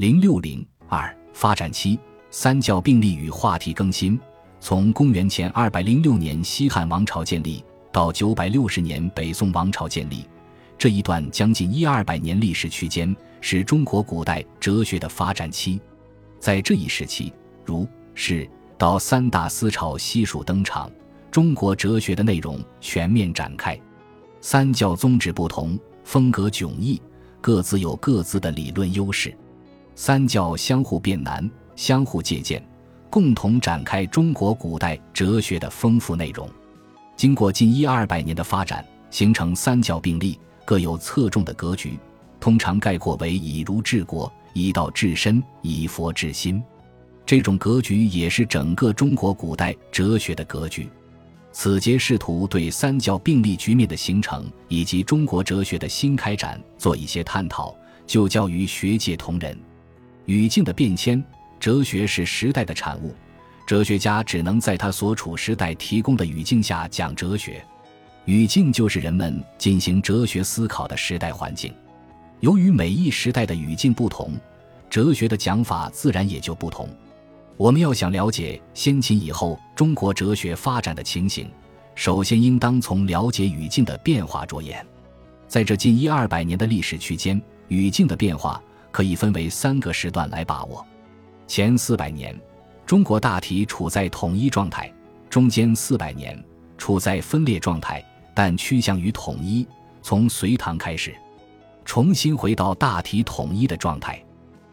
[0.00, 2.00] 零六零二发展期
[2.30, 4.18] 三教并立与话题更新。
[4.58, 10.24] 从公元前二百零六年西汉王朝建立到九百六十年北宋王朝建立，
[10.78, 15.78] 这一段将近一二百年历史区间是中国古代哲学的发展期。
[16.38, 17.30] 在这一时期，
[17.66, 18.48] 儒、释、
[18.78, 20.90] 道三大思潮悉数登场，
[21.30, 23.78] 中国哲学的内容全面展开。
[24.40, 26.98] 三教宗旨不同，风格迥异，
[27.42, 29.36] 各自有各自的理论优势。
[30.02, 31.46] 三教相互辩难，
[31.76, 32.66] 相互借鉴，
[33.10, 36.48] 共同展开中国古代哲学的丰富内容。
[37.18, 41.98] 经过近一二百年的发展，形成三教并立、各有侧重的格局，
[42.40, 46.62] 通常概括为以儒治国、以道治身、以佛治心。
[47.26, 50.88] 这种格局也是整个中国古代哲学的格局。
[51.52, 57.76] 此节试图对三教并立局面的形成以及中国哲学的新开展做一些探讨，
[58.06, 59.54] 就教于学界同仁。
[60.30, 61.20] 语境的变迁，
[61.58, 63.12] 哲学是时代的产物，
[63.66, 67.60] 哲学家只能在他所处时代提供的语境下讲哲学。
[68.26, 71.74] 语境就是人们进行哲学思考的时代环境。
[72.38, 74.34] 由于每一时代的语境不同，
[74.88, 76.88] 哲学的讲法自然也就不同。
[77.56, 81.50] 我们要想了解先秦以后中国哲学发展的情形，
[81.96, 84.86] 首先应当从了解语境的变化着眼。
[85.48, 90.84] 在这近一二百年的历史区间，语境的变化可以分为三个时段来把握。
[91.46, 92.38] 前四百年，
[92.86, 94.92] 中国大体处在统一状态；
[95.28, 96.42] 中间四百年
[96.78, 99.66] 处在分裂状态，但趋向于统一。
[100.02, 101.14] 从隋唐开始，
[101.84, 104.22] 重新回到大体统一的状态。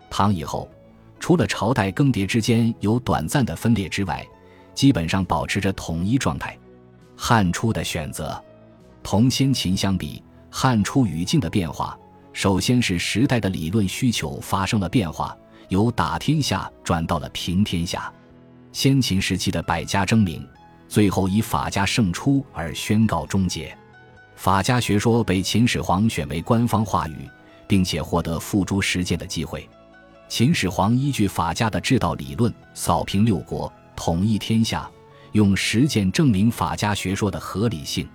[0.09, 0.69] 唐以后。
[1.19, 4.23] 除了朝代更迭之间有短暂的分裂之外，
[4.75, 6.55] 基本上保持着统一状态。
[7.15, 8.39] 汉初的选择，
[9.01, 11.97] 同先秦相比，汉初语境的变化，
[12.37, 15.35] 首先是时代的理论需求发生了变化，
[15.69, 18.13] 由打天下转到了平天下。
[18.71, 20.47] 先秦时期的百家争鸣，
[20.87, 23.75] 最后以法家胜出而宣告终结。
[24.35, 27.27] 法家学说被秦始皇选为官方话语，
[27.67, 29.67] 并且获得付诸实践的机会。
[30.29, 34.87] 秦始皇依据法家的治道理论，扫平六国，统一天下，
[35.31, 38.07] 用实践证明法家学说的合理性。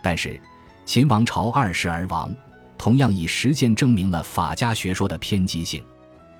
[0.00, 0.40] 但是，
[0.84, 2.32] 秦王朝二世而亡，
[2.78, 5.82] 同样以实践证明了法家学说的偏激性。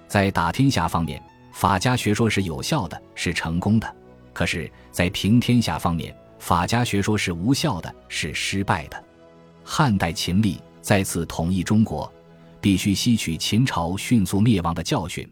[0.09, 3.89] 在打天下方面，法家学说是有效的，是成功的；
[4.33, 9.05] 可是，在平天下方面，法家学说是无效的，是失败的。
[9.65, 12.13] 汉代秦立，再次统一中国。
[12.59, 15.31] 必须吸取秦朝迅速灭亡的教训，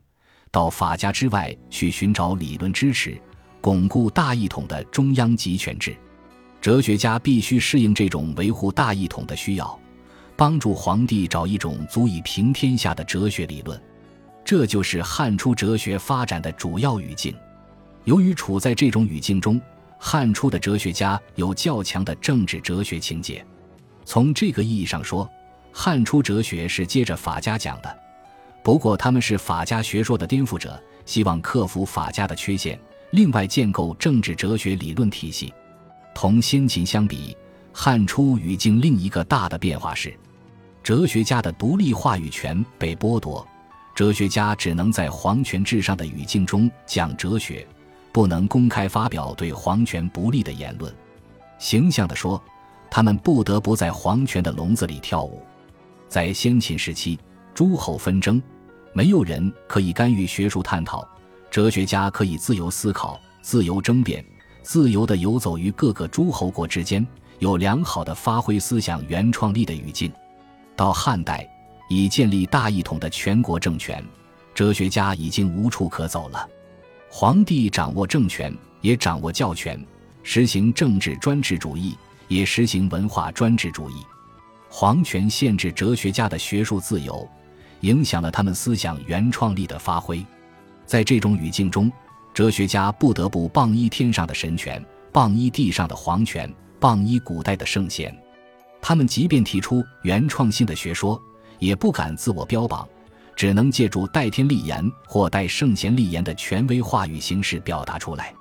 [0.53, 3.21] 到法家之外去寻找理论支持，
[3.61, 5.97] 巩固大一统的中央集权制。
[6.61, 9.77] 哲学家必须适应这种维护大一统的需要，
[10.37, 13.81] 帮助皇帝找一种足以平天下的哲学理论。
[14.45, 17.35] 这就是汉初哲学发展的主要语境。
[18.05, 19.61] 由于处在这种语境中，
[19.99, 23.45] 汉初的哲学家有较强的政治哲学情节。
[24.05, 25.29] 从这个意义上说。
[25.77, 27.99] 汉初哲学是接着法家讲的，
[28.63, 32.79] 不过他们是法家学说的颠覆者，希望克服法家的缺陷，
[33.11, 35.53] 另外建构政治哲学理论体系。
[36.15, 37.37] 同先秦相比，
[37.77, 40.17] 汉初语境另一个大的变化是，
[40.81, 43.45] 哲学家的独立话语权被剥夺，
[43.97, 47.67] 哲学家只能在皇权至上的语境中讲哲学，
[48.13, 50.95] 不能公开发表对皇权不利的言论。
[51.59, 52.41] 形象地说，
[52.89, 55.43] 他们不得不在皇权的笼子里跳舞。
[56.09, 57.19] 在先秦时期，
[57.55, 58.41] 诸侯纷争，
[58.93, 61.05] 没有人可以干预学术探讨，
[61.51, 64.25] 哲学家可以自由思考、自由争辩、
[64.63, 67.05] 自由地游走于各个诸侯国之间，
[67.39, 70.13] 有良好的发挥思想原创力的语境。
[70.77, 71.49] 到汉代，
[71.89, 74.05] 已建立大一统的全国政权，
[74.55, 76.49] 哲学家已经无处可走了。
[77.11, 79.81] 皇帝掌握政权，也掌握教权，
[80.23, 81.97] 实行政治专制主义，
[82.27, 83.95] 也实行文化专制主义。
[84.69, 87.29] 皇权限制哲学家的学术自由，
[87.81, 90.25] 影响了他们思想原创力的发挥。
[90.85, 91.91] 在这种语境中，
[92.33, 96.53] 哲学家不得不傍依天上的神权，傍依地上的皇权，
[96.85, 98.15] 傍依古代的圣贤。
[98.83, 101.19] 他们即便提出原创性的学说，
[101.59, 102.87] 也不敢自我标榜，
[103.35, 108.35] 只能借助代天立言或代圣贤立言的权威话语形式表达出来。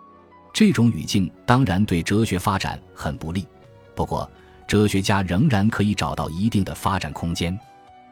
[0.51, 3.47] 这种语境当然对哲学发展很不利。
[3.95, 4.29] 不过，
[4.67, 7.57] 哲学家仍然可以找到一定的发展空间。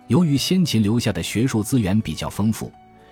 [0.08, 2.72] 由于先秦留下的学术资源比较丰富，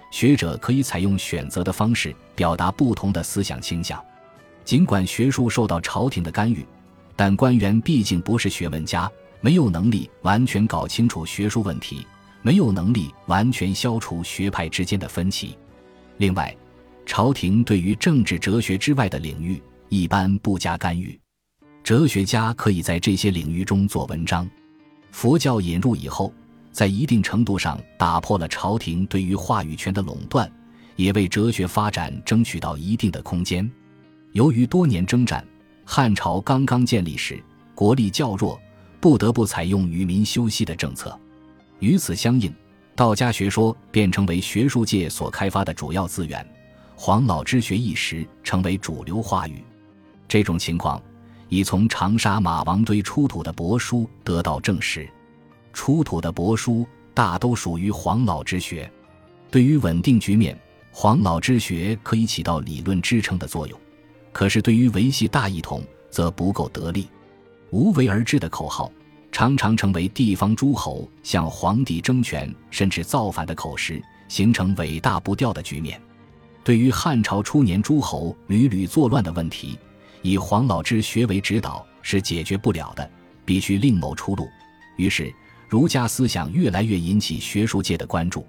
[0.10, 4.02] 学者可以采用选择的方式表达不同的思想倾向。
[4.64, 6.66] 尽管学术受到朝廷的干预，
[7.20, 9.12] 但官员毕竟不是学问家，
[9.42, 12.08] 没有能力完全搞清楚学术问题，
[12.42, 15.58] 没有能力完全消除学派之间的分歧。
[16.16, 16.56] 另外，
[17.06, 21.20] 朝廷对于政治哲学之外的领域一般不加干预，
[21.84, 24.50] 哲学家可以在这些领域中做文章。
[25.12, 26.34] 佛教引入以后，
[26.72, 30.50] 在一定程度上打破了朝廷对于话语权的垄断，
[30.96, 33.70] 也为哲学发展争取到一定的空间。
[34.32, 35.46] 由于多年征战，
[35.92, 37.44] 汉朝刚刚建立时，
[37.74, 38.62] 国力较弱，
[39.00, 41.20] 不得不采用与民休息的政策。
[41.80, 42.54] 与此相应，
[42.96, 46.48] 道家学说便成为学术界所开发的主要资源，
[46.96, 49.64] 黄老之学一时成为主流话语。
[50.28, 51.02] 这种情况
[51.48, 55.10] 已从长沙马王堆出土的帛书得到证实。
[55.74, 56.86] 出土的帛书
[57.16, 58.88] 大都属于黄老之学，
[59.50, 60.56] 对于稳定局面，
[60.92, 63.76] 黄老之学可以起到理论支撑的作用；
[64.40, 67.10] 可是对于维系大一统，则不够得力。
[67.72, 68.90] 无为而治的口号。
[69.34, 76.02] 常常成为地方诸侯向皇帝争权甚至造反的口实，形成尾大不掉的局面。
[76.64, 79.78] 对于汉朝初年诸侯屡屡作乱的问题，
[80.22, 83.12] 以黄老之学为指导是解决不了的，
[83.44, 84.48] 必须另谋出路。
[84.96, 85.30] 于是，
[85.68, 88.48] 儒家思想越来越引起学术界的关注。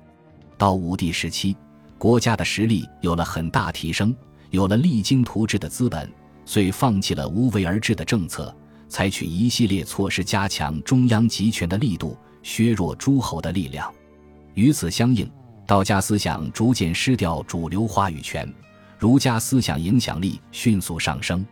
[0.56, 1.56] 到武帝时期，
[1.98, 4.14] 国家的实力有了很大提升，
[4.50, 6.10] 有了励精图治的资本，
[6.44, 8.54] 遂放弃了无为而治的政策。
[8.88, 13.88] 采取一系列措施，加强中央集权的力度，削弱诸侯的力量。
[14.54, 15.30] 与此相应，
[15.64, 18.52] 道家思想逐渐失掉主流话语权，
[18.98, 21.46] 儒家思想影响力迅速上升。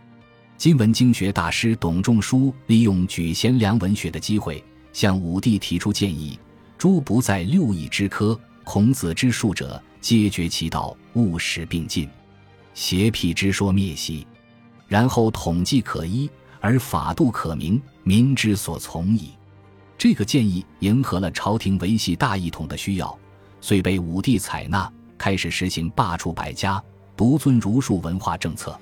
[0.56, 4.62] 今文经学大师董仲舒利用举贤良文学的机会，
[4.92, 6.36] 向武帝提出建议：
[6.76, 12.08] 诸不在六艺之科，孔子之术者，皆绝其道，务实并进，
[12.78, 14.24] 邪僻之说灭息，
[14.86, 16.30] 然后统计可依。
[16.60, 19.30] 而法度可明，民之所从矣。
[19.96, 23.18] 这个建议迎合了朝廷维系大一统的需要，
[23.60, 26.80] 遂被武帝采纳，开始实行罢黜百家、
[27.16, 28.78] 独尊儒术文化政策。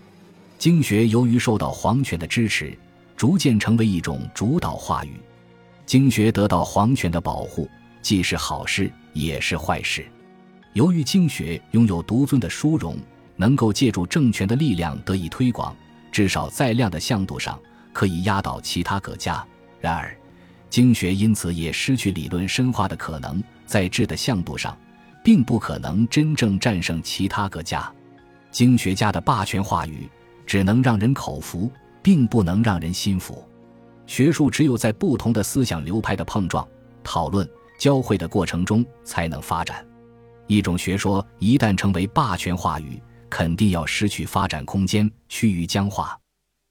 [0.58, 2.76] 经学由于受到皇权的支持，
[3.16, 5.20] 逐渐成为一种主导话语。
[5.86, 7.66] 经学得到皇权的保护，
[8.02, 10.06] 既是好事，也是坏事。
[10.74, 12.96] 由于经学拥有独尊的殊荣，
[13.36, 15.74] 能够借助政权的力量得以推广。
[16.10, 17.60] 至少在量的向度上
[17.92, 19.46] 可以压倒其他各家，
[19.80, 20.16] 然而，
[20.70, 24.76] 经学因此也失去理论深化的可能，在质的向度上，
[25.22, 27.92] 并不可能真正战胜其他各家。
[28.50, 30.08] 经学家的霸权话语
[30.46, 31.70] 只能让人口服，
[32.02, 33.46] 并不能让人心服。
[34.06, 36.66] 学术只有在不同的思想流派的碰撞、
[37.04, 37.46] 讨论、
[37.78, 39.84] 交汇的过程中才能发展。
[40.46, 46.18] 一种学说一旦成为霸权话语，肯定要失去发展空间，趋于僵化，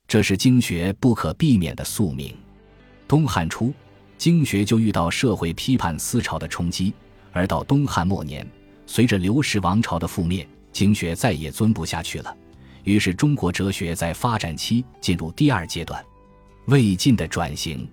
[0.08, 2.36] 这是经学不可避免的宿命。
[3.08, 3.74] 东汉初，
[4.18, 6.94] 经学就遇到社会批判思潮的冲击，
[7.32, 8.48] 而到东汉末年，
[8.88, 12.36] 随着刘氏王朝的覆灭，经学再也尊不下去了。
[12.84, 16.04] 于是，中国哲学在发展期进入第二阶段，
[16.66, 17.88] 魏晋的转型。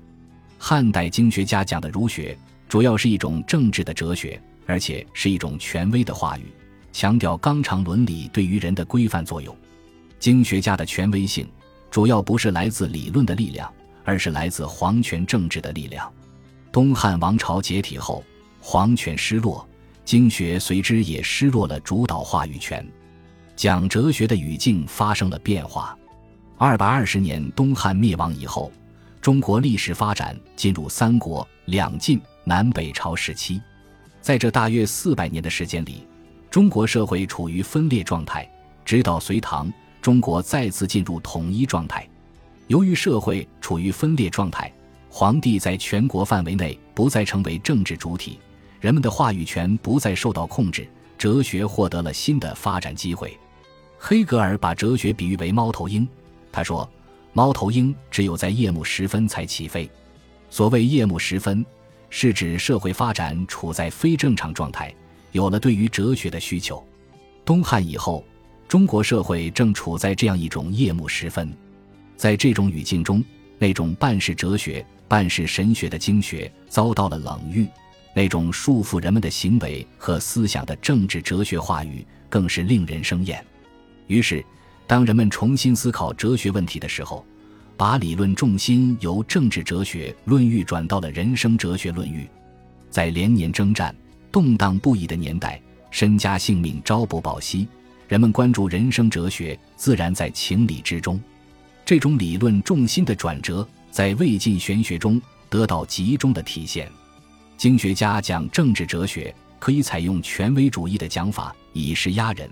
[0.58, 2.36] 汉代经学家讲的儒学，
[2.68, 6.44] 主要是一种政治的哲学，而且是一种权威的话语。
[6.92, 9.56] 强调纲常伦理对于人的规范作用，
[10.18, 11.50] 经学家的权威性
[11.90, 13.72] 主要不是来自理论的力量，
[14.04, 16.12] 而是来自皇权政治的力量。
[16.70, 18.22] 东汉王朝解体后，
[18.60, 19.66] 皇权失落，
[20.04, 22.86] 经学随之也失落了主导话语权，
[23.56, 25.96] 讲哲学的语境发生了变化。
[26.58, 28.70] 二百二十年东汉灭亡以后，
[29.20, 33.60] 中国历史发展进入三国、两晋、南北朝时期，
[34.20, 36.06] 在这大约四百年的时间里。
[36.52, 38.46] 中国社会处于分裂状态，
[38.84, 42.06] 直到隋唐，中国再次进入统一状态。
[42.66, 44.70] 由于社会处于分裂状态，
[45.08, 48.38] 皇帝在全国范围内不再成为政治主体，
[48.82, 53.34] 人们的话语权不再受到控制，哲学获得了新的发展机会。
[53.98, 56.06] 黑格尔把哲学比喻为猫头鹰，
[56.52, 56.86] 他说
[57.32, 59.90] ：“猫头鹰只有在夜幕时分才起飞。”
[60.50, 61.64] 所谓夜幕时分，
[62.10, 64.94] 是指社会发展处在非正常状态。
[65.32, 66.82] 有了对于哲学的需求，
[67.44, 68.24] 东汉以后，
[68.69, 71.53] 中国社会正处在这样一种夜幕时分。
[72.17, 73.24] 在这种语境中，
[73.58, 77.67] 那种半是哲学、半是神学的经学遭到了冷遇，
[78.15, 83.44] 那种束缚人们的行为和思想的政治哲学话语更是令人生厌。
[84.06, 84.44] 于是，
[84.86, 87.24] 当人们重新思考哲学问题的时候，
[87.77, 92.24] 把理论重心由政治哲学《论语》转到了人生哲学《论语》，
[92.91, 93.94] 在连年征战。
[94.32, 95.60] 动荡不已的年代，
[95.91, 97.69] 身家性命朝不保夕，
[98.08, 101.20] 人们关注人生哲学，自然在情理之中。
[101.84, 105.20] 这种理论重心的转折，在魏晋玄学中
[105.51, 106.91] 得到集中的体现。
[107.58, 112.48] 经学家讲政治哲学，可以采用权威主义的讲法，以势压人；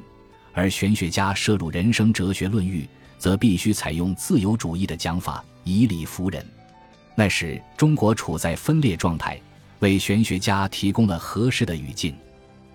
[0.52, 2.86] 而玄学家涉入人生哲学论域，
[3.18, 6.46] 则必须采用自由主义的讲法，以理服人。
[7.14, 9.40] 那时，中国处在分裂状态，
[9.80, 12.14] 为玄学家提供了合适的语境，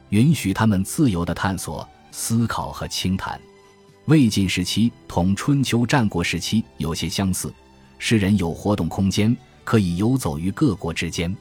[0.10, 3.40] 允许他们自由地探索、思考和倾谈。
[4.06, 7.54] 魏晋时期同春秋战国时期有些相似，
[7.98, 11.36] 诗人有活动空间，可以游走于各国之间。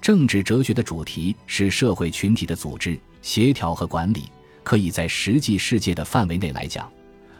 [0.00, 4.24] 政治哲学的主题是社会群体的组织、协调和管理，
[4.62, 6.84] 可以在实际世界的范围内来讲；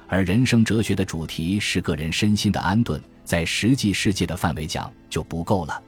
[0.06, 5.82] 而人生哲学的主题是个人身心的安顿，在实际世界的范围讲就不够了。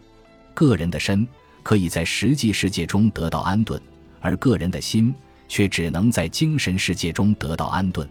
[0.54, 1.26] 个人的身
[1.62, 3.80] 可以在实际世界中得到安顿，
[4.20, 5.14] 而个人的心
[5.48, 8.08] 却只能在精神世界中得到安顿。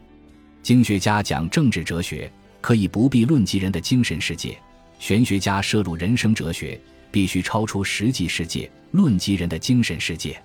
[0.62, 4.53] 经学家讲政治哲学，可以不必论及人的精神世界；
[5.00, 6.79] 玄学家涉入人生哲学。
[7.12, 10.39] 必须超出实际世界，论及人的精神世界。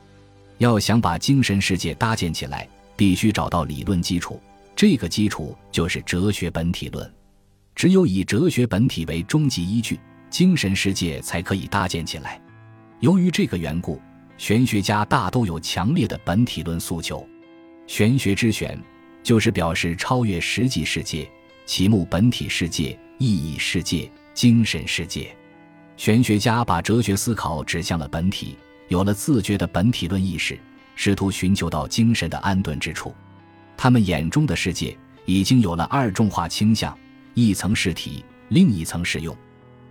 [0.57, 4.41] 要想把精神世界搭建起来，必须找到理论基础。
[4.75, 7.15] 这个基础就是哲学本体论。
[7.75, 12.41] 只有以哲学本体为终极依据，精神世界才可以搭建起来。
[13.05, 14.01] 由于这个缘故，
[14.39, 17.29] 玄学家大都有强烈的本体论诉求。
[17.87, 18.83] 玄学之玄，
[19.23, 21.31] 就是表示超越实际世界，
[21.67, 25.37] 其目本体世界、意义世界、精神世界。
[25.99, 28.57] 玄学家把哲学思考指向了本体，
[28.89, 30.59] 有了自觉的本体论意识，
[30.97, 33.15] 试图寻求到精神的安顿之处。
[33.77, 34.97] 他们眼中的世界
[35.27, 36.99] 已经有了二重化倾向：
[37.35, 39.37] 一层是体，另一层是用。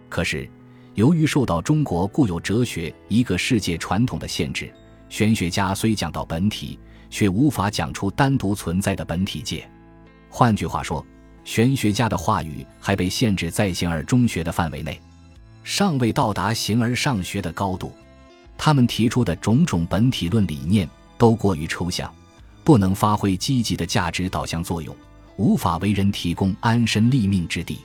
[0.10, 0.50] 可是，
[0.96, 4.72] 由于受到中国固有哲学一个世界传统的限制，
[5.10, 6.78] 玄学家虽讲到本体，
[7.10, 9.68] 却无法讲出单独存在的本体界。
[10.30, 11.04] 换句话说，
[11.44, 15.00] 玄学家的话语还被限制在形而中学的范围内。
[15.64, 17.92] 尚未到达形而上学的高度，
[18.56, 22.14] 他们提出的种种本体论理念都过于抽象，
[22.64, 24.96] 不能发挥积极的价值导向作用，
[25.38, 27.80] 无法为人提供安身立命之地。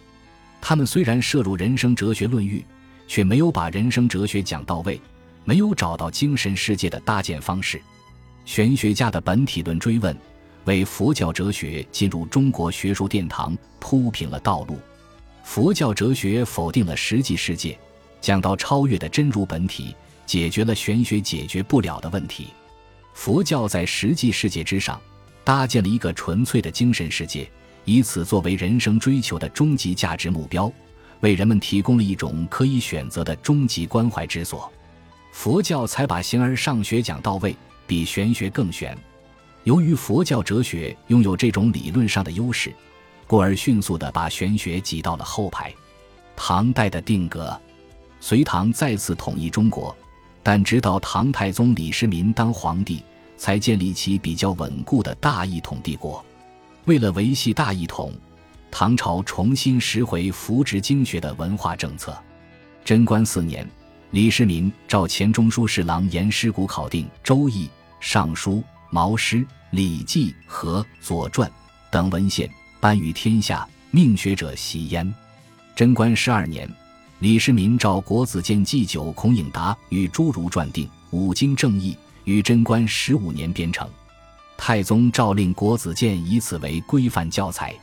[0.61, 2.65] 他们虽然涉入人生哲学论域，
[3.09, 5.01] 却没有把人生哲学讲到位，
[5.45, 7.83] 没有找到精神世界的搭建方式。
[8.45, 10.17] 玄学家的本体论追问，
[10.67, 14.79] 为佛教哲学进入中国学术殿堂铺平了道路。
[15.43, 17.77] 佛教哲学否定了实际世界，
[18.21, 19.97] 讲到超越的真如本体，
[20.27, 22.49] 解决了玄学解决不了的问题。
[23.15, 25.01] 佛教在实际世界之上
[25.43, 27.51] 搭建了一个纯粹的精神世界，
[27.85, 30.71] 以此作为人生追求的终极价值目标，
[31.21, 34.71] 为人们提供了一种可以选择的终极关怀之所。
[35.33, 37.57] 佛教才把形而上学讲到位，
[37.87, 38.97] 比玄学更玄。
[39.65, 42.73] 由于佛教哲学拥有这种理论上的优势。
[43.27, 45.71] 故而迅速地把玄学挤到了后排。
[46.35, 47.55] 唐代的定格，
[48.21, 49.95] 隋唐再次统一中国，
[50.43, 53.03] 但直到唐太宗李世民当皇帝，
[53.37, 56.25] 才建立起比较稳固的大一统帝国。
[56.87, 58.15] 为了维系大一统，
[58.71, 62.17] 唐朝重新拾回扶植经学的文化政策。
[62.85, 63.69] 贞观四年，
[64.13, 67.65] 李世民召前中书侍郎严师古考定《周易》
[68.01, 68.53] 《尚书》
[68.91, 69.37] 《毛诗》
[69.71, 71.49] 《礼记》和《左传》
[71.91, 72.49] 等文献。
[72.81, 75.13] 颁于天下，命学者习焉。
[75.75, 76.71] 贞观十二年，
[77.19, 83.89] 李世民召国子监祭酒孔颖达与诸儒撰定《五经正义》，于贞观十五年编成。
[84.57, 87.75] 太宗诏令国子监以此为规范教材。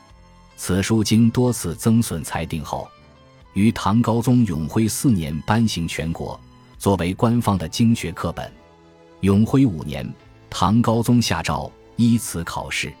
[0.56, 2.88] 此书经多次增损裁定后，
[3.52, 6.38] 于唐高宗永徽四年颁行全国，
[6.78, 8.50] 作为官方的经学课本。
[9.20, 10.10] 永徽五年，
[10.48, 12.92] 唐高宗下诏依此考试。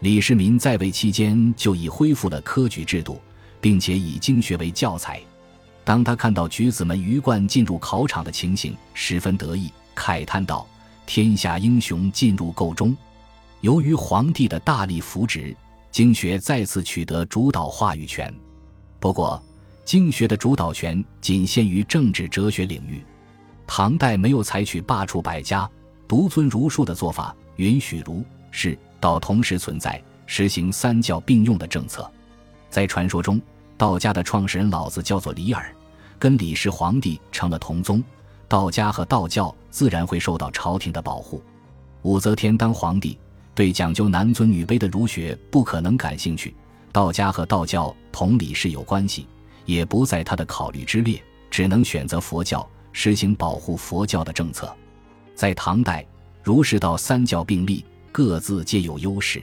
[0.00, 3.20] 李世民在位期间就已恢复了科举制度，
[3.60, 5.20] 并且以经学为教材。
[5.84, 10.66] 当他看到举子们鱼贯进入考场的情形，十分得意，慨叹道
[11.06, 12.94] ：“天下英雄进入构中。”
[13.60, 15.54] 由于皇帝的大力扶植，
[15.90, 18.32] 经学再次取得主导话语权。
[18.98, 19.42] 不过，
[19.84, 23.04] 经学的主导权仅限于政治哲学领域。
[23.66, 25.68] 唐代没有采取罢黜百家、
[26.08, 28.78] 独尊儒术的做法，允许儒释。
[29.00, 32.08] 道同时存在，实行三教并用的政策。
[32.68, 33.40] 在传说中，
[33.78, 35.74] 道家的创始人老子叫做李耳，
[36.18, 38.04] 跟李氏皇帝成了同宗，
[38.46, 41.42] 道家和道教自然会受到朝廷的保护。
[42.02, 43.18] 武则天当皇帝，
[43.54, 46.54] 对讲究男尊女卑的儒学不可能感兴趣，
[46.92, 49.26] 道家和道教同理是有关系，
[49.64, 54.74] 也不在他的考虑之列，只能选择佛教，实行保护佛教的政策。
[55.34, 56.06] 在唐代，
[56.42, 57.84] 儒释道三教并立。
[58.12, 59.40] 各自皆有优势，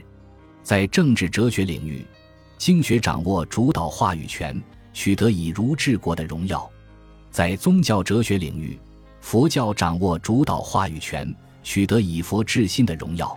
[0.62, 2.06] 在政治哲学领域，
[2.58, 4.62] 经学掌握主导话语权，
[4.92, 6.68] 取得以儒治国的荣耀；
[7.30, 8.78] 在宗教哲学领域，
[9.22, 13.34] 佛教掌握主导话语权，取得以佛治心的荣耀。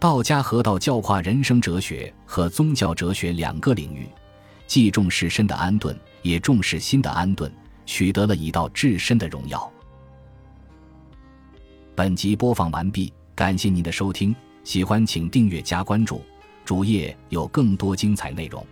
[0.00, 4.08] 道家和道教化人生哲学和宗教哲学两个领域，
[4.64, 7.52] 既重视身的安顿，也重视心的安顿，
[7.84, 9.68] 取得了以道至身的荣耀。
[11.96, 16.22] 本集播放完毕，感谢您的收听，喜欢请订阅加关注，
[16.64, 18.64] 主页有更多精彩内容。